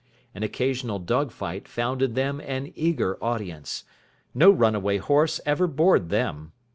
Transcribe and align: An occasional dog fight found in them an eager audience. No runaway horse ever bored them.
An 0.33 0.41
occasional 0.41 0.97
dog 0.97 1.31
fight 1.31 1.67
found 1.67 2.01
in 2.01 2.15
them 2.15 2.39
an 2.39 2.71
eager 2.73 3.23
audience. 3.23 3.83
No 4.33 4.49
runaway 4.49 4.97
horse 4.97 5.39
ever 5.45 5.67
bored 5.67 6.09
them. 6.09 6.53